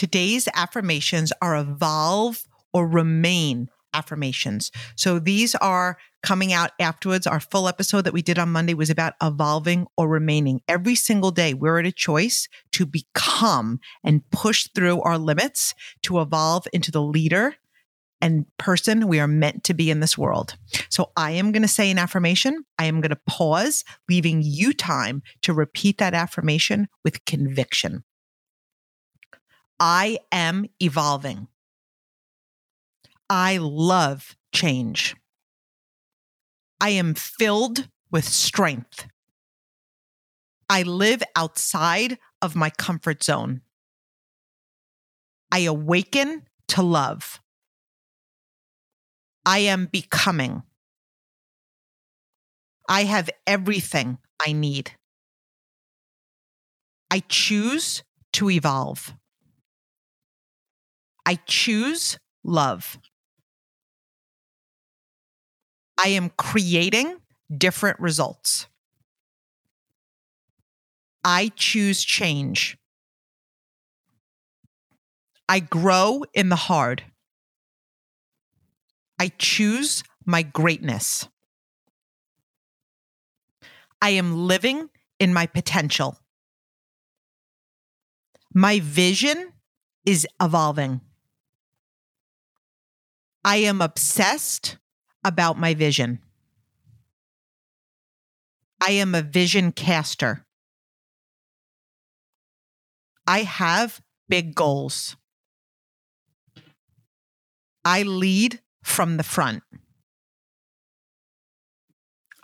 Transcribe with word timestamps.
Today's 0.00 0.48
affirmations 0.54 1.30
are 1.42 1.54
evolve 1.54 2.46
or 2.72 2.88
remain 2.88 3.68
affirmations. 3.92 4.70
So 4.96 5.18
these 5.18 5.54
are 5.56 5.98
coming 6.22 6.54
out 6.54 6.70
afterwards. 6.80 7.26
Our 7.26 7.38
full 7.38 7.68
episode 7.68 8.06
that 8.06 8.14
we 8.14 8.22
did 8.22 8.38
on 8.38 8.48
Monday 8.48 8.72
was 8.72 8.88
about 8.88 9.12
evolving 9.22 9.86
or 9.98 10.08
remaining. 10.08 10.62
Every 10.66 10.94
single 10.94 11.30
day, 11.30 11.52
we're 11.52 11.78
at 11.78 11.84
a 11.84 11.92
choice 11.92 12.48
to 12.72 12.86
become 12.86 13.78
and 14.02 14.22
push 14.30 14.68
through 14.74 15.02
our 15.02 15.18
limits 15.18 15.74
to 16.04 16.22
evolve 16.22 16.66
into 16.72 16.90
the 16.90 17.02
leader 17.02 17.56
and 18.22 18.46
person 18.56 19.06
we 19.06 19.20
are 19.20 19.28
meant 19.28 19.64
to 19.64 19.74
be 19.74 19.90
in 19.90 20.00
this 20.00 20.16
world. 20.16 20.56
So 20.88 21.12
I 21.14 21.32
am 21.32 21.52
going 21.52 21.60
to 21.60 21.68
say 21.68 21.90
an 21.90 21.98
affirmation. 21.98 22.64
I 22.78 22.86
am 22.86 23.02
going 23.02 23.10
to 23.10 23.20
pause, 23.26 23.84
leaving 24.08 24.40
you 24.42 24.72
time 24.72 25.22
to 25.42 25.52
repeat 25.52 25.98
that 25.98 26.14
affirmation 26.14 26.88
with 27.04 27.22
conviction. 27.26 28.02
I 29.80 30.18
am 30.30 30.66
evolving. 30.78 31.48
I 33.30 33.56
love 33.56 34.36
change. 34.52 35.16
I 36.80 36.90
am 36.90 37.14
filled 37.14 37.88
with 38.10 38.26
strength. 38.26 39.06
I 40.68 40.82
live 40.82 41.22
outside 41.34 42.18
of 42.42 42.54
my 42.54 42.68
comfort 42.68 43.24
zone. 43.24 43.62
I 45.50 45.60
awaken 45.60 46.42
to 46.68 46.82
love. 46.82 47.40
I 49.46 49.60
am 49.60 49.86
becoming. 49.86 50.62
I 52.88 53.04
have 53.04 53.30
everything 53.46 54.18
I 54.44 54.52
need. 54.52 54.92
I 57.10 57.20
choose 57.28 58.02
to 58.34 58.50
evolve. 58.50 59.14
I 61.30 61.38
choose 61.46 62.18
love. 62.42 62.98
I 65.96 66.08
am 66.08 66.30
creating 66.30 67.18
different 67.56 68.00
results. 68.00 68.66
I 71.22 71.52
choose 71.54 72.02
change. 72.02 72.76
I 75.48 75.60
grow 75.60 76.24
in 76.34 76.48
the 76.48 76.56
hard. 76.56 77.04
I 79.20 79.30
choose 79.38 80.02
my 80.26 80.42
greatness. 80.42 81.28
I 84.02 84.10
am 84.10 84.48
living 84.48 84.90
in 85.20 85.32
my 85.32 85.46
potential. 85.46 86.18
My 88.52 88.80
vision 88.80 89.52
is 90.04 90.26
evolving. 90.42 91.02
I 93.44 93.56
am 93.56 93.80
obsessed 93.80 94.76
about 95.24 95.58
my 95.58 95.74
vision. 95.74 96.20
I 98.80 98.92
am 98.92 99.14
a 99.14 99.22
vision 99.22 99.72
caster. 99.72 100.46
I 103.26 103.40
have 103.42 104.00
big 104.28 104.54
goals. 104.54 105.16
I 107.84 108.02
lead 108.02 108.60
from 108.82 109.16
the 109.16 109.22
front. 109.22 109.62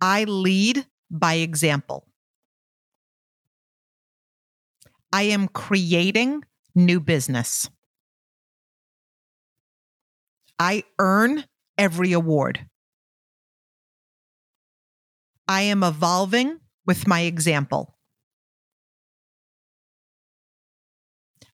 I 0.00 0.24
lead 0.24 0.86
by 1.10 1.34
example. 1.34 2.06
I 5.12 5.22
am 5.22 5.48
creating 5.48 6.44
new 6.74 7.00
business. 7.00 7.68
I 10.58 10.84
earn 10.98 11.44
every 11.76 12.12
award. 12.12 12.66
I 15.46 15.62
am 15.62 15.82
evolving 15.82 16.60
with 16.86 17.06
my 17.06 17.20
example. 17.20 17.96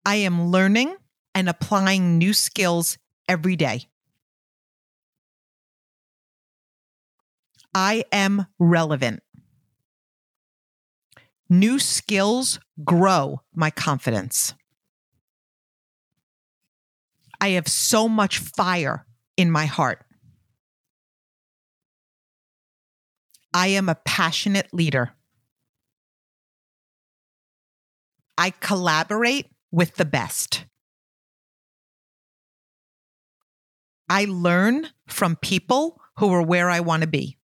I 0.05 0.17
am 0.17 0.51
learning 0.51 0.97
and 1.35 1.49
applying 1.49 2.19
new 2.19 2.33
skills 2.35 2.99
every 3.29 3.57
day. 3.57 3.89
I 7.75 8.05
am 8.13 8.47
relevant. 8.59 9.23
New 11.49 11.79
skills 11.79 12.59
grow 12.85 13.43
my 13.55 13.71
confidence. 13.71 14.55
I 17.41 17.51
have 17.51 17.69
so 17.69 18.09
much 18.09 18.39
fire 18.39 19.07
in 19.37 19.51
my 19.51 19.67
heart. 19.67 20.05
I 23.53 23.69
am 23.69 23.89
a 23.89 23.95
passionate 23.95 24.73
leader. 24.73 25.13
I 28.37 28.51
collaborate 28.51 29.47
with 29.71 29.95
the 29.97 30.05
best. 30.05 30.65
I 34.09 34.27
learn 34.29 34.89
from 35.07 35.37
people 35.37 36.01
who 36.19 36.33
are 36.33 36.43
where 36.43 36.69
I 36.69 36.81
want 36.81 37.03
to 37.03 37.09
be. 37.09 37.39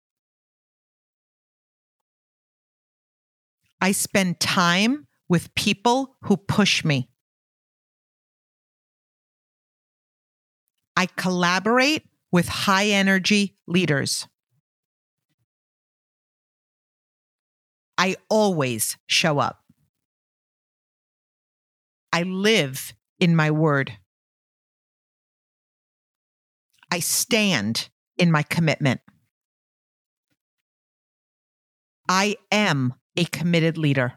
I 3.80 3.92
spend 3.92 4.40
time 4.40 5.06
with 5.28 5.54
people 5.54 6.16
who 6.22 6.36
push 6.36 6.84
me. 6.84 7.08
I 10.98 11.06
collaborate 11.06 12.02
with 12.32 12.48
high 12.48 12.86
energy 12.86 13.56
leaders. 13.68 14.26
I 17.96 18.16
always 18.28 18.96
show 19.06 19.38
up. 19.38 19.62
I 22.12 22.24
live 22.24 22.94
in 23.20 23.36
my 23.36 23.52
word. 23.52 23.96
I 26.90 26.98
stand 26.98 27.90
in 28.16 28.32
my 28.32 28.42
commitment. 28.42 29.00
I 32.08 32.38
am 32.50 32.94
a 33.16 33.24
committed 33.24 33.78
leader. 33.78 34.14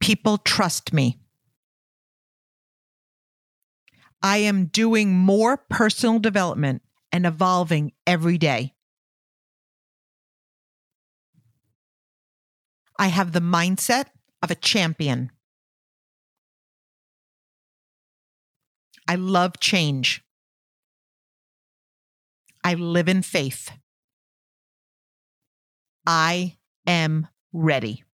People 0.00 0.38
trust 0.38 0.92
me. 0.92 1.20
I 4.24 4.38
am 4.38 4.68
doing 4.68 5.12
more 5.14 5.58
personal 5.58 6.18
development 6.18 6.80
and 7.12 7.26
evolving 7.26 7.92
every 8.06 8.38
day. 8.38 8.72
I 12.98 13.08
have 13.08 13.32
the 13.32 13.40
mindset 13.40 14.06
of 14.42 14.50
a 14.50 14.54
champion. 14.54 15.30
I 19.06 19.16
love 19.16 19.60
change. 19.60 20.22
I 22.64 22.72
live 22.72 23.10
in 23.10 23.20
faith. 23.20 23.72
I 26.06 26.56
am 26.86 27.28
ready. 27.52 28.04